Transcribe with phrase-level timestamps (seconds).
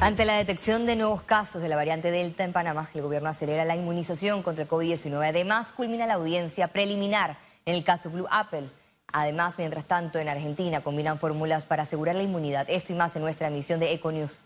[0.00, 3.64] Ante la detección de nuevos casos de la variante Delta en Panamá, el gobierno acelera
[3.64, 5.28] la inmunización contra el COVID-19.
[5.28, 7.36] Además, culmina la audiencia preliminar
[7.66, 8.70] en el caso Blue Apple.
[9.12, 12.66] Además, mientras tanto, en Argentina combinan fórmulas para asegurar la inmunidad.
[12.70, 14.42] Esto y más en nuestra emisión de Econews.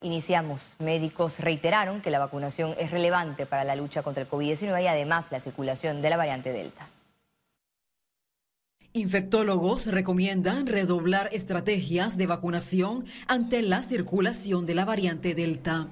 [0.00, 0.76] Iniciamos.
[0.78, 5.32] Médicos reiteraron que la vacunación es relevante para la lucha contra el COVID-19 y además
[5.32, 6.86] la circulación de la variante Delta.
[8.96, 15.88] Infectólogos recomiendan redoblar estrategias de vacunación ante la circulación de la variante Delta.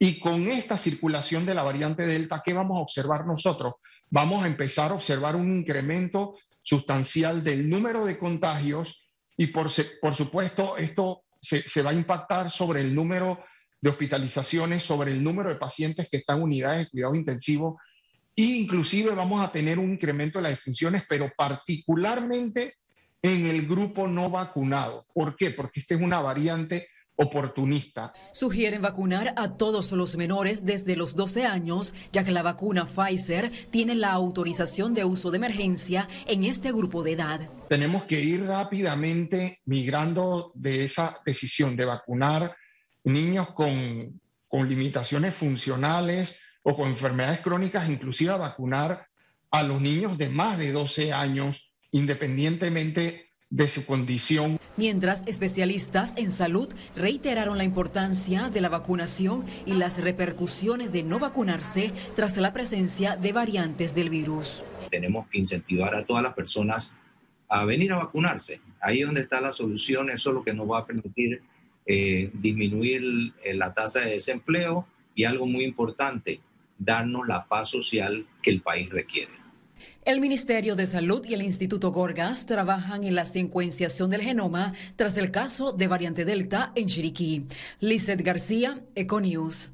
[0.00, 3.74] Y con esta circulación de la variante Delta, ¿qué vamos a observar nosotros?
[4.10, 9.06] Vamos a empezar a observar un incremento sustancial del número de contagios
[9.36, 13.44] y por, supuesto esto se, se, va a impactar sobre el número
[13.80, 17.93] de hospitalizaciones, sobre el número de pacientes que están en unidades de cuidado intensivo e
[18.36, 22.76] inclusive vamos a tener un incremento de las defunciones, pero particularmente
[23.22, 25.06] en el grupo no vacunado.
[25.14, 25.50] ¿Por qué?
[25.50, 28.12] Porque esta es una variante oportunista.
[28.32, 33.52] Sugieren vacunar a todos los menores desde los 12 años, ya que la vacuna Pfizer
[33.70, 37.48] tiene la autorización de uso de emergencia en este grupo de edad.
[37.68, 42.56] Tenemos que ir rápidamente migrando de esa decisión de vacunar
[43.04, 49.06] niños con, con limitaciones funcionales, o con enfermedades crónicas, inclusive a vacunar
[49.50, 54.58] a los niños de más de 12 años, independientemente de su condición.
[54.76, 61.20] Mientras especialistas en salud reiteraron la importancia de la vacunación y las repercusiones de no
[61.20, 64.64] vacunarse tras la presencia de variantes del virus.
[64.90, 66.92] Tenemos que incentivar a todas las personas
[67.48, 68.60] a venir a vacunarse.
[68.80, 71.42] Ahí es donde está la solución, eso es lo que nos va a permitir
[71.86, 76.40] eh, disminuir la tasa de desempleo y algo muy importante,
[76.78, 79.32] darnos la paz social que el país requiere.
[80.04, 85.16] El Ministerio de Salud y el Instituto Gorgas trabajan en la secuenciación del genoma tras
[85.16, 87.46] el caso de variante Delta en Chiriquí.
[87.80, 89.70] Lizeth García, Econews.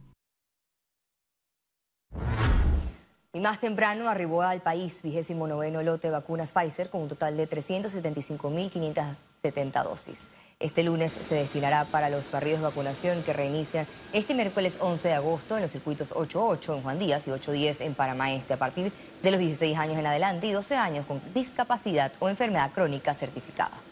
[3.33, 7.37] Y más temprano arribó al país vigésimo noveno lote de vacunas Pfizer con un total
[7.37, 10.31] de 375.570 dosis.
[10.61, 15.15] Este lunes se destinará para los barridos de vacunación que reinician este miércoles 11 de
[15.15, 18.93] agosto en los circuitos 8.8 en Juan Díaz y 8.10 en Panamá Este a partir
[19.23, 23.90] de los 16 años en adelante y 12 años con discapacidad o enfermedad crónica certificada.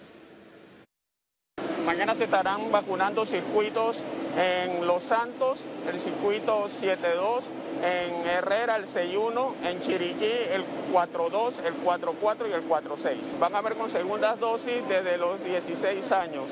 [1.88, 4.03] Mañana se estarán vacunando circuitos
[4.37, 7.44] en Los Santos, el circuito 7.2,
[7.82, 13.38] en Herrera el 6.1, en Chiriquí el 4.2, el 4.4 y el 4.6.
[13.41, 16.50] Van a ver con segundas dosis desde los 16 años.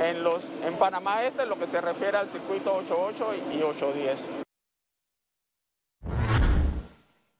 [0.00, 4.18] En, los, en Panamá Este, lo que se refiere al circuito 8.8 y 8.10.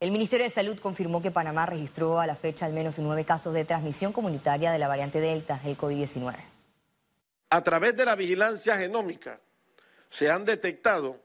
[0.01, 3.55] El Ministerio de Salud confirmó que Panamá registró a la fecha al menos nueve casos
[3.55, 6.60] de transmisión comunitaria de la variante Delta, el COVID-19.
[7.51, 9.41] A través de la vigilancia genómica
[10.09, 11.21] se han detectado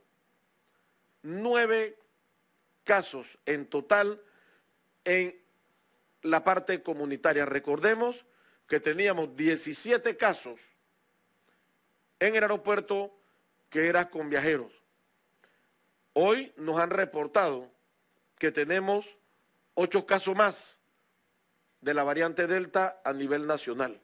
[1.21, 1.97] nueve
[2.83, 4.21] casos en total
[5.03, 5.39] en
[6.23, 7.45] la parte comunitaria.
[7.45, 8.25] Recordemos
[8.67, 10.59] que teníamos 17 casos
[12.19, 13.15] en el aeropuerto
[13.69, 14.71] que eran con viajeros.
[16.13, 17.69] Hoy nos han reportado
[18.39, 19.05] que tenemos
[19.75, 20.77] ocho casos más
[21.81, 23.99] de la variante Delta a nivel nacional.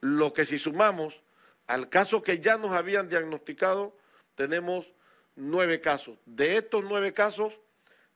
[0.00, 1.22] Lo que si sumamos
[1.70, 3.96] al caso que ya nos habían diagnosticado,
[4.34, 4.92] tenemos
[5.36, 6.18] nueve casos.
[6.26, 7.52] De estos nueve casos,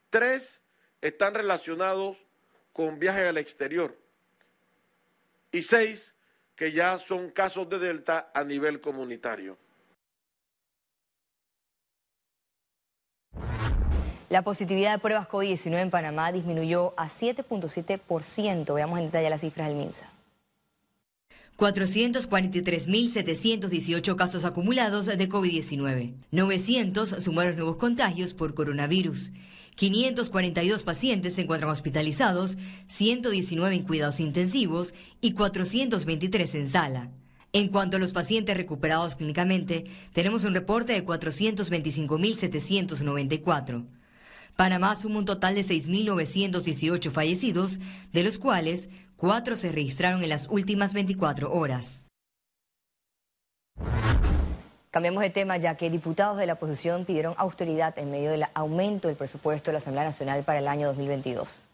[0.09, 0.61] tres
[0.99, 2.17] están relacionados
[2.73, 3.97] con viajes al exterior
[5.53, 6.15] y seis
[6.57, 9.57] que ya son casos de Delta a nivel comunitario.
[14.27, 18.73] La positividad de pruebas COVID-19 en Panamá disminuyó a 7.7%.
[18.73, 20.14] Veamos en detalle las cifras del MINSA.
[21.57, 26.15] 443.718 casos acumulados de COVID-19.
[26.31, 29.31] 900 sumaron nuevos contagios por coronavirus.
[29.75, 32.57] 542 pacientes se encuentran hospitalizados,
[32.87, 37.11] 119 en cuidados intensivos y 423 en sala.
[37.53, 43.85] En cuanto a los pacientes recuperados clínicamente, tenemos un reporte de 425.794.
[44.55, 47.79] Panamá suma un total de 6.918 fallecidos,
[48.13, 48.87] de los cuales
[49.25, 52.05] Cuatro se registraron en las últimas 24 horas.
[54.91, 59.07] Cambiamos de tema ya que diputados de la oposición pidieron austeridad en medio del aumento
[59.07, 61.67] del presupuesto de la Asamblea Nacional para el año 2022.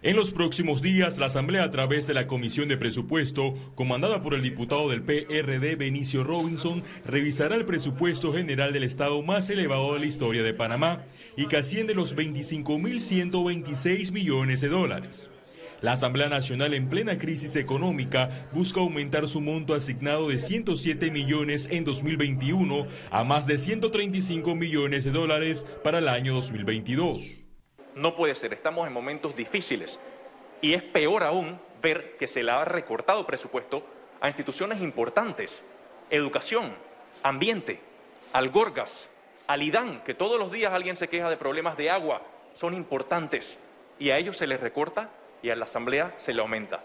[0.00, 4.32] En los próximos días, la Asamblea, a través de la Comisión de Presupuesto, comandada por
[4.32, 10.00] el diputado del PRD, Benicio Robinson, revisará el presupuesto general del Estado más elevado de
[10.00, 11.04] la historia de Panamá
[11.36, 15.28] y que asciende los 25.126 millones de dólares.
[15.80, 21.68] La Asamblea Nacional en plena crisis económica busca aumentar su monto asignado de 107 millones
[21.70, 27.44] en 2021 a más de 135 millones de dólares para el año 2022.
[27.94, 30.00] No puede ser, estamos en momentos difíciles.
[30.60, 33.86] Y es peor aún ver que se le ha recortado presupuesto
[34.20, 35.62] a instituciones importantes,
[36.10, 36.74] educación,
[37.22, 37.78] ambiente,
[38.32, 39.10] al Gorgas,
[39.46, 42.22] al IDAN, que todos los días alguien se queja de problemas de agua,
[42.54, 43.60] son importantes.
[44.00, 45.10] Y a ellos se les recorta
[45.42, 46.84] y a la Asamblea se le aumenta.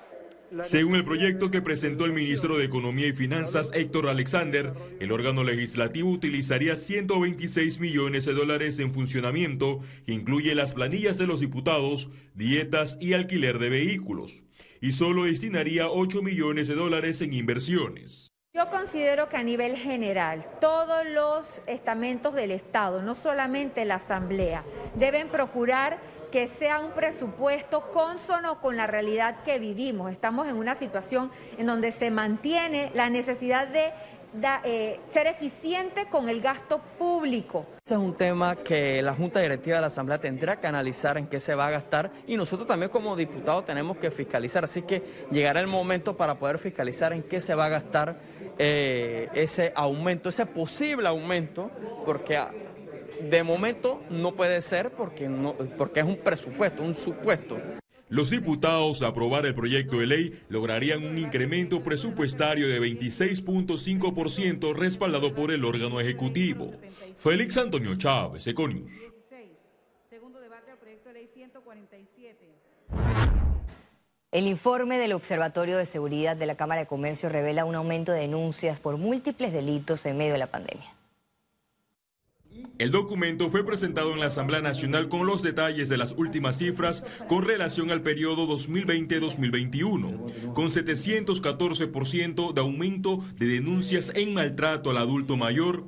[0.63, 5.43] Según el proyecto que presentó el ministro de Economía y Finanzas, Héctor Alexander, el órgano
[5.43, 12.09] legislativo utilizaría 126 millones de dólares en funcionamiento, que incluye las planillas de los diputados,
[12.35, 14.43] dietas y alquiler de vehículos,
[14.79, 18.27] y solo destinaría 8 millones de dólares en inversiones.
[18.55, 24.63] Yo considero que a nivel general todos los estamentos del Estado, no solamente la Asamblea,
[24.93, 25.99] deben procurar
[26.33, 30.11] que sea un presupuesto consono con la realidad que vivimos.
[30.11, 33.91] Estamos en una situación en donde se mantiene la necesidad de
[34.63, 37.67] eh, ser eficiente con el gasto público.
[37.85, 41.27] Ese es un tema que la Junta Directiva de la Asamblea tendrá que analizar en
[41.27, 45.03] qué se va a gastar y nosotros también como diputados tenemos que fiscalizar, así que
[45.29, 48.19] llegará el momento para poder fiscalizar en qué se va a gastar
[48.57, 51.69] eh, ese aumento, ese posible aumento,
[52.03, 52.39] porque
[53.21, 57.59] de momento no puede ser porque, no, porque es un presupuesto, un supuesto.
[58.09, 65.33] Los diputados a aprobar el proyecto de ley lograrían un incremento presupuestario de 26.5% respaldado
[65.33, 66.73] por el órgano ejecutivo.
[67.17, 68.91] Félix Antonio Chávez, Econius.
[74.31, 78.21] El informe del Observatorio de Seguridad de la Cámara de Comercio revela un aumento de
[78.21, 80.91] denuncias por múltiples delitos en medio de la pandemia.
[82.83, 87.01] El documento fue presentado en la Asamblea Nacional con los detalles de las últimas cifras
[87.29, 95.37] con relación al periodo 2020-2021, con 714% de aumento de denuncias en maltrato al adulto
[95.37, 95.85] mayor,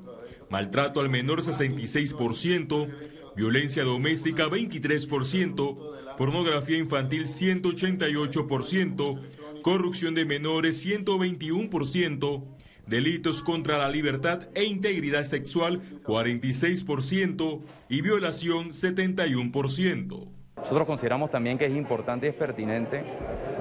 [0.49, 2.87] maltrato al menor 66%,
[3.35, 12.54] violencia doméstica 23%, pornografía infantil 188%, corrupción de menores 121%,
[12.87, 20.27] delitos contra la libertad e integridad sexual 46% y violación 71%.
[20.57, 23.03] Nosotros consideramos también que es importante y es pertinente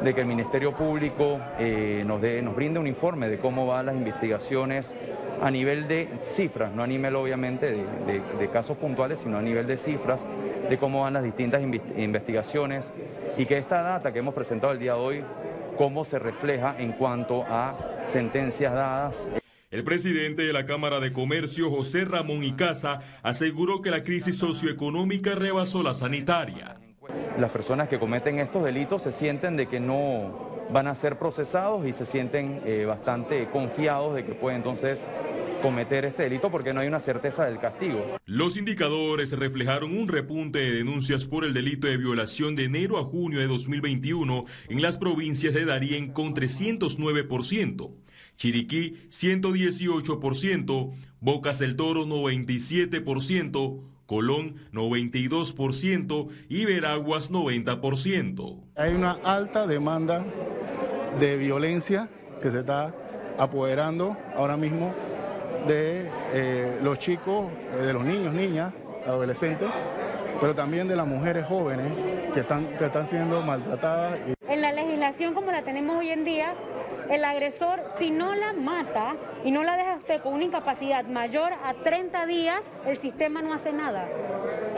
[0.03, 3.97] de que el Ministerio Público eh, nos, nos brinde un informe de cómo van las
[3.97, 4.95] investigaciones
[5.43, 9.67] a nivel de cifras, no a nivel obviamente de, de casos puntuales, sino a nivel
[9.67, 10.25] de cifras,
[10.69, 12.93] de cómo van las distintas investigaciones
[13.37, 15.25] y que esta data que hemos presentado el día de hoy
[15.77, 19.29] cómo se refleja en cuanto a sentencias dadas.
[19.71, 25.35] El presidente de la Cámara de Comercio, José Ramón Icaza, aseguró que la crisis socioeconómica
[25.35, 26.77] rebasó la sanitaria.
[27.39, 31.87] Las personas que cometen estos delitos se sienten de que no van a ser procesados
[31.87, 35.07] y se sienten eh, bastante confiados de que pueden entonces
[35.65, 38.19] cometer este delito porque no hay una certeza del castigo.
[38.27, 43.05] Los indicadores reflejaron un repunte de denuncias por el delito de violación de enero a
[43.05, 47.93] junio de 2021 en las provincias de Darién con 309%,
[48.37, 58.61] Chiriquí 118%, Bocas del Toro 97%, Colón 92% y Veraguas 90%.
[58.77, 60.27] Hay una alta demanda
[61.19, 62.11] de violencia
[62.43, 62.95] que se está
[63.39, 64.95] apoderando ahora mismo
[65.67, 68.73] de eh, los chicos, eh, de los niños, niñas,
[69.07, 69.69] adolescentes,
[70.41, 71.93] pero también de las mujeres jóvenes
[72.33, 74.19] que están, que están siendo maltratadas.
[74.49, 76.55] En la legislación como la tenemos hoy en día,
[77.11, 81.53] el agresor, si no la mata y no la deja usted con una incapacidad mayor
[81.53, 84.09] a 30 días, el sistema no hace nada.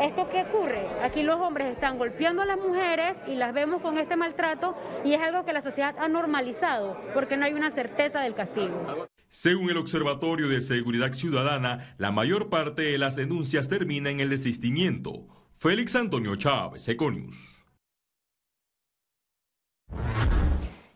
[0.01, 0.87] ¿Esto qué ocurre?
[1.03, 5.15] Aquí los hombres están golpeando a las mujeres y las vemos con este maltrato y
[5.15, 9.09] es algo que la sociedad ha normalizado porque no hay una certeza del castigo.
[9.31, 14.31] Según el Observatorio de Seguridad Ciudadana, la mayor parte de las denuncias termina en el
[14.31, 15.27] desistimiento.
[15.55, 17.35] Félix Antonio Chávez, Econius.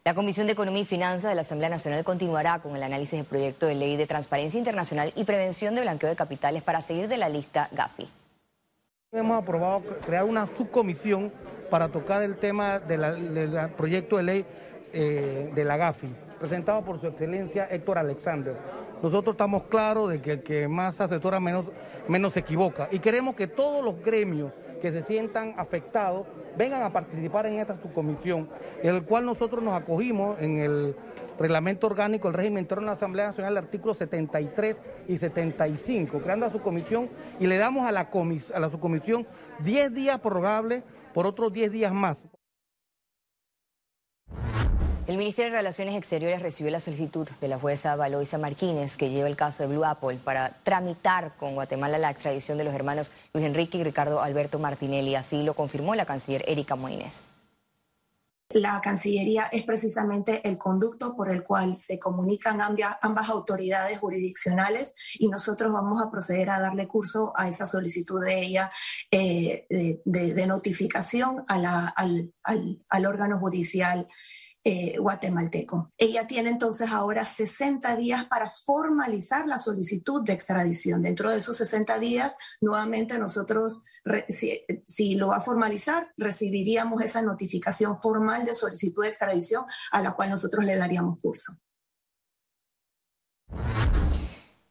[0.05, 3.27] La Comisión de Economía y Finanzas de la Asamblea Nacional continuará con el análisis del
[3.27, 7.19] proyecto de ley de transparencia internacional y prevención de blanqueo de capitales para seguir de
[7.19, 8.09] la lista GAFI.
[9.13, 11.33] Hemos aprobado crear una subcomisión
[11.71, 14.47] para tocar el tema del proyecto de ley
[14.93, 16.09] eh, de la GAFI
[16.41, 18.57] presentado por su excelencia Héctor Alexander.
[19.03, 21.67] Nosotros estamos claros de que el que más asesora menos,
[22.09, 26.93] menos se equivoca y queremos que todos los gremios que se sientan afectados vengan a
[26.93, 28.49] participar en esta subcomisión,
[28.83, 30.97] en el cual nosotros nos acogimos en el
[31.39, 34.77] reglamento orgánico, el régimen interno de la Asamblea Nacional, el artículo 73
[35.09, 38.09] y 75, creando a su comisión y le damos a la,
[38.55, 39.27] a la subcomisión
[39.61, 40.83] 10 días prorrogables
[41.13, 42.17] por otros 10 días más.
[45.11, 49.27] El Ministerio de Relaciones Exteriores recibió la solicitud de la jueza Valoisa Martínez, que lleva
[49.27, 53.45] el caso de Blue Apple, para tramitar con Guatemala la extradición de los hermanos Luis
[53.45, 55.17] Enrique y Ricardo Alberto Martinelli.
[55.17, 57.27] Así lo confirmó la canciller Erika Moines.
[58.51, 65.27] La Cancillería es precisamente el conducto por el cual se comunican ambas, autoridades jurisdiccionales y
[65.27, 68.71] nosotros vamos a proceder a darle curso a esa solicitud de ella
[69.11, 69.67] eh,
[70.05, 74.07] de, notificación al órgano judicial
[74.63, 75.91] eh, guatemalteco.
[75.97, 81.01] Ella tiene entonces ahora 60 días para formalizar la solicitud de extradición.
[81.01, 83.83] Dentro de esos 60 días, nuevamente nosotros,
[84.29, 90.13] si, lo va a formalizar, recibiríamos esa notificación formal de solicitud de extradición a la
[90.13, 91.55] cual nosotros le daríamos curso.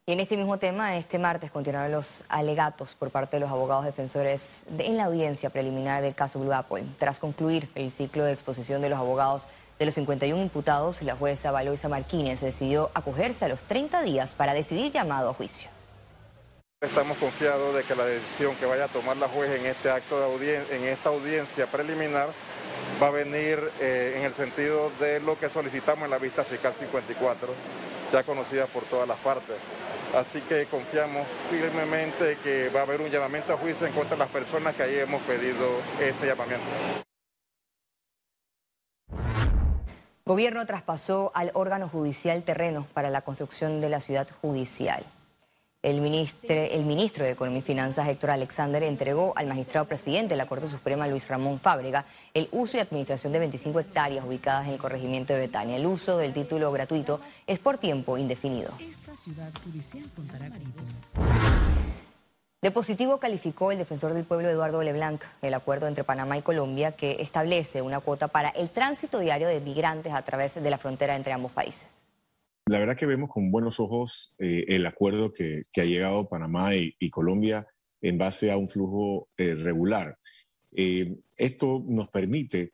[0.05, 3.85] Y en este mismo tema, este martes continuaron los alegatos por parte de los abogados
[3.85, 6.83] defensores en la audiencia preliminar del caso Blue Apple.
[6.97, 9.45] Tras concluir el ciclo de exposición de los abogados
[9.79, 14.53] de los 51 imputados, la jueza Valoisa Martínez decidió acogerse a los 30 días para
[14.53, 15.69] decidir llamado a juicio.
[16.81, 20.37] Estamos confiados de que la decisión que vaya a tomar la juez en este acto
[20.37, 22.29] de en esta audiencia preliminar,
[23.01, 26.73] va a venir eh, en el sentido de lo que solicitamos en la vista fiscal
[26.73, 27.47] 54,
[28.11, 29.55] ya conocida por todas las partes.
[30.15, 34.19] Así que confiamos firmemente que va a haber un llamamiento a juicio en contra de
[34.19, 35.67] las personas que ahí hemos pedido
[36.01, 36.65] ese llamamiento.
[40.29, 45.03] Gobierno traspasó al órgano judicial terrenos para la construcción de la ciudad judicial.
[45.81, 50.69] El ministro, de Economía y Finanzas, Héctor Alexander, entregó al magistrado presidente de la Corte
[50.69, 52.05] Suprema, Luis Ramón Fábrega,
[52.35, 55.77] el uso y administración de 25 hectáreas ubicadas en el corregimiento de Betania.
[55.77, 58.71] El uso del título gratuito es por tiempo indefinido.
[58.79, 60.47] Esta ciudad judicial contará
[62.61, 66.91] de positivo calificó el defensor del pueblo Eduardo Leblanc el acuerdo entre Panamá y Colombia
[66.91, 71.15] que establece una cuota para el tránsito diario de migrantes a través de la frontera
[71.15, 71.87] entre ambos países.
[72.65, 77.09] La verdad que vemos con buenos ojos eh, el acuerdo que, ha llegado Panamá y,
[77.09, 77.65] Colombia
[78.01, 80.17] en base a un flujo eh, regular.
[80.75, 82.73] Eh, esto nos permite,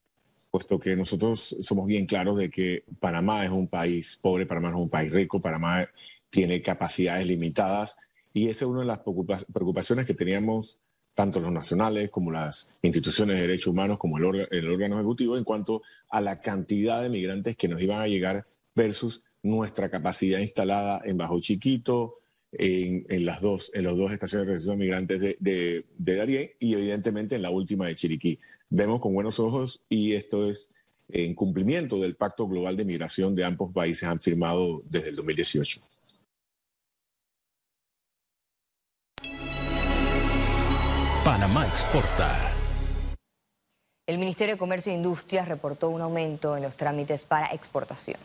[0.49, 4.75] puesto que nosotros somos bien claros de que Panamá es un país pobre, Panamá es
[4.75, 5.87] un país rico, Panamá
[6.29, 7.95] tiene capacidades limitadas
[8.35, 10.77] y esa es una de las preocupaciones que teníamos
[11.13, 15.83] tanto los nacionales como las instituciones de derechos humanos, como el, órgano ejecutivo, en cuanto
[16.09, 21.15] a la cantidad de migrantes que nos iban a llegar versus nuestra capacidad instalada en
[21.15, 22.15] Bajo Chiquito,
[22.51, 26.51] en, las dos, en los dos estaciones de recepción de migrantes de, de, de Darién
[26.59, 28.37] y evidentemente en la última de Chiriquí.
[28.69, 30.69] Vemos con buenos ojos y esto es
[31.07, 35.94] en cumplimiento del Pacto Global de Migración de ambos países han firmado desde el 2018.
[41.25, 42.29] Panamá exporta.
[44.05, 48.19] El Ministerio de Comercio e Industria reportó un aumento en los trámites para exportación.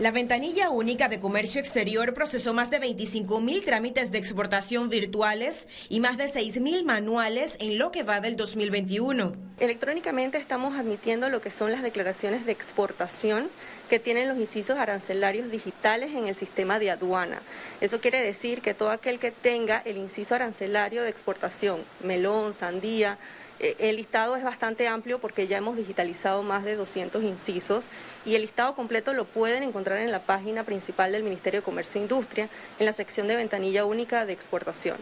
[0.00, 5.68] La ventanilla única de comercio exterior procesó más de 25 mil trámites de exportación virtuales
[5.88, 9.36] y más de 6 mil manuales en lo que va del 2021.
[9.60, 13.48] Electrónicamente estamos admitiendo lo que son las declaraciones de exportación
[13.88, 17.40] que tienen los incisos arancelarios digitales en el sistema de aduana.
[17.80, 23.16] Eso quiere decir que todo aquel que tenga el inciso arancelario de exportación, melón, sandía,
[23.60, 27.86] el listado es bastante amplio porque ya hemos digitalizado más de 200 incisos
[28.26, 32.00] y el listado completo lo pueden encontrar en la página principal del Ministerio de Comercio
[32.00, 34.96] e Industria, en la sección de ventanilla única de exportación.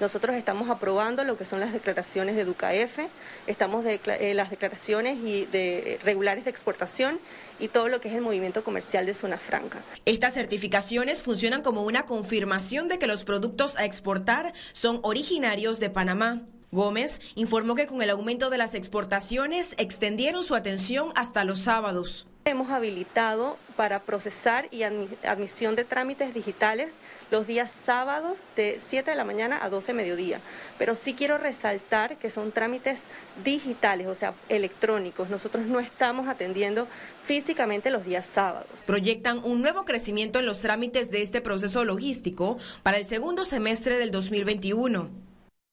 [0.00, 2.98] Nosotros estamos aprobando lo que son las declaraciones de DUCAF,
[3.46, 7.20] estamos eh, las declaraciones y de, regulares de exportación
[7.60, 9.80] y todo lo que es el movimiento comercial de zona franca.
[10.04, 15.90] Estas certificaciones funcionan como una confirmación de que los productos a exportar son originarios de
[15.90, 16.42] Panamá.
[16.74, 22.26] Gómez informó que con el aumento de las exportaciones extendieron su atención hasta los sábados.
[22.44, 26.92] Hemos habilitado para procesar y admisión de trámites digitales
[27.30, 30.40] los días sábados de 7 de la mañana a 12 de mediodía.
[30.76, 33.00] Pero sí quiero resaltar que son trámites
[33.44, 35.30] digitales, o sea, electrónicos.
[35.30, 36.86] Nosotros no estamos atendiendo
[37.24, 38.68] físicamente los días sábados.
[38.84, 43.96] Proyectan un nuevo crecimiento en los trámites de este proceso logístico para el segundo semestre
[43.96, 45.23] del 2021.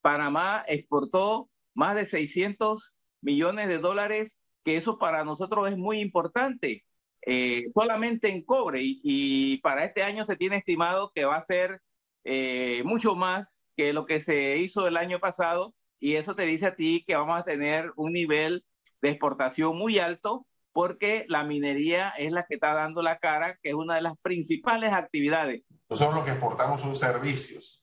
[0.02, 2.92] Panamá exportó más de 600
[3.22, 6.84] millones de dólares, que eso para nosotros es muy importante,
[7.24, 8.80] eh, solamente en cobre.
[8.82, 11.80] Y, para este año se tiene estimado que va a ser
[12.24, 15.74] eh, mucho más que lo que se hizo el año pasado.
[15.98, 18.64] Y eso te dice a ti que vamos a tener un nivel
[19.00, 23.70] de exportación muy alto porque la minería es la que está dando la cara, que
[23.70, 25.62] es una de las principales actividades.
[25.88, 27.81] Nosotros lo que exportamos son servicios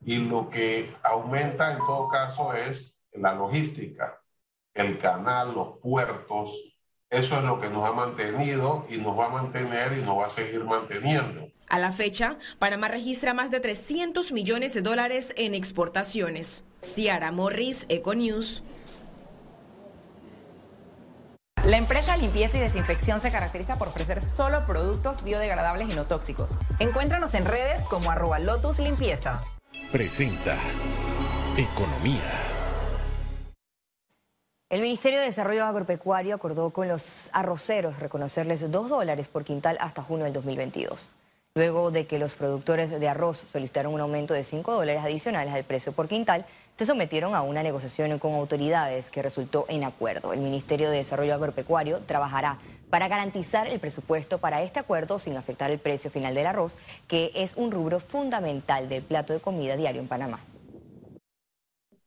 [0.00, 4.20] y lo que aumenta en todo caso es la logística,
[4.74, 6.50] el canal, los puertos,
[7.12, 10.26] Eso es lo que nos ha mantenido y nos va a mantener y nos va
[10.26, 11.48] a seguir manteniendo.
[11.68, 16.62] A la fecha, Panamá registra más de 300 millones de dólares en exportaciones.
[16.82, 18.62] Ciara Morris, Econews.
[21.64, 26.56] La empresa Limpieza y Desinfección se caracteriza por ofrecer solo productos biodegradables y no tóxicos.
[26.78, 29.42] Encuéntranos en redes como arroba Lotus Limpieza.
[29.92, 30.56] Presenta
[31.56, 32.22] Economía.
[34.68, 40.04] El Ministerio de Desarrollo Agropecuario acordó con los arroceros reconocerles dos dólares por quintal hasta
[40.04, 41.16] junio del 2022
[41.54, 45.64] luego de que los productores de arroz solicitaron un aumento de 5 dólares adicionales al
[45.64, 46.46] precio por quintal,
[46.78, 50.32] se sometieron a una negociación con autoridades que resultó en acuerdo.
[50.32, 52.58] El Ministerio de Desarrollo Agropecuario trabajará
[52.90, 56.76] para garantizar el presupuesto para este acuerdo sin afectar el precio final del arroz,
[57.08, 60.44] que es un rubro fundamental del plato de comida diario en Panamá.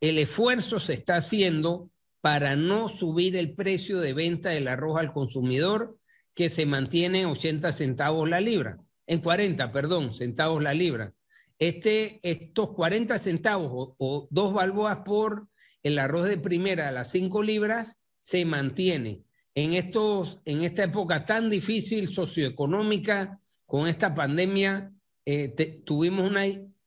[0.02, 1.90] El esfuerzo se está haciendo
[2.22, 5.98] para no subir el precio de venta del arroz al consumidor,
[6.36, 11.14] que se mantiene en 80 centavos la libra en 40, perdón, centavos la libra.
[11.60, 15.48] Este, estos 40 centavos o, dos balboas por
[15.84, 19.22] el arroz de primera a las 5 libras se mantiene.
[19.56, 24.92] En, estos, en esta época tan difícil socioeconómica, con esta pandemia,
[25.26, 26.42] eh, tuvimos una,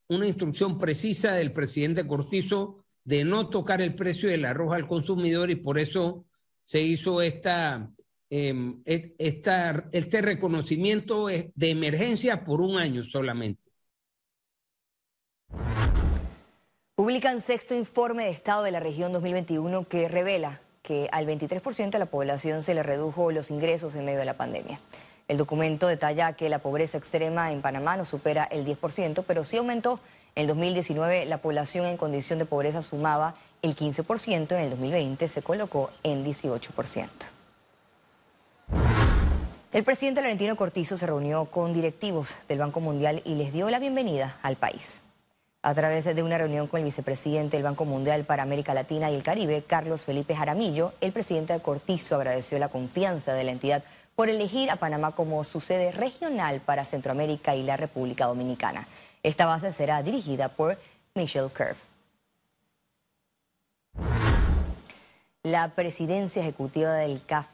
[0.08, 5.50] una instrucción precisa del presidente Cortizo de no tocar el precio del arroz al consumidor
[5.50, 6.26] y por eso
[6.64, 7.90] se hizo esta,
[8.28, 13.62] Em, este reconocimiento de emergencia por un año solamente.
[16.96, 21.98] Publican sexto informe de Estado de la región 2021 que revela que al 23% de
[21.98, 24.78] la población se le redujo los ingresos en medio de la pandemia.
[25.26, 29.56] El documento detalla que la pobreza extrema en Panamá no supera el 10%, pero sí
[29.56, 29.98] aumentó.
[30.36, 35.42] En 2019 la población en condición de pobreza sumaba el 15%, en el 2020 se
[35.42, 37.08] colocó en 18%.
[39.72, 43.80] El presidente Laurentino Cortizo se reunió con directivos del Banco Mundial y les dio la
[43.80, 45.02] bienvenida al país.
[45.66, 49.16] A través de una reunión con el vicepresidente del Banco Mundial para América Latina y
[49.16, 53.82] el Caribe, Carlos Felipe Jaramillo, el presidente Cortizo agradeció la confianza de la entidad
[54.14, 58.86] por elegir a Panamá como su sede regional para Centroamérica y la República Dominicana.
[59.24, 60.78] Esta base será dirigida por
[61.16, 61.74] Michelle Curve.
[65.42, 67.46] La presidencia ejecutiva del CAF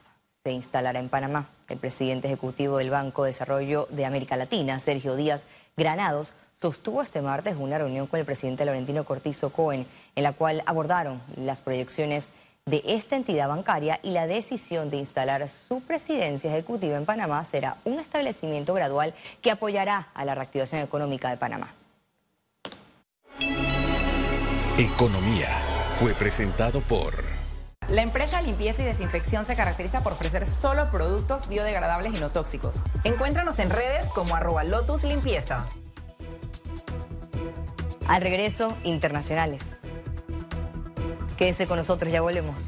[0.44, 1.48] se instalará en Panamá.
[1.66, 5.46] El presidente ejecutivo del Banco de Desarrollo de América Latina, Sergio Díaz
[5.78, 10.62] Granados, sostuvo este martes una reunión con el presidente Laurentino Cortizo Cohen, en la cual
[10.64, 12.30] abordaron las proyecciones
[12.66, 17.78] de esta entidad bancaria y la decisión de instalar su presidencia ejecutiva en Panamá será
[17.84, 21.74] un establecimiento gradual que apoyará a la reactivación económica de Panamá.
[24.78, 25.48] Economía
[25.98, 27.12] fue presentado por...
[27.88, 32.76] La empresa Limpieza y Desinfección se caracteriza por ofrecer solo productos biodegradables y no tóxicos.
[33.02, 35.66] Encuéntranos en redes como arroba Lotus Limpieza.
[38.06, 39.74] Al regreso, internacionales.
[41.36, 42.64] Quédese con nosotros, ya volvemos.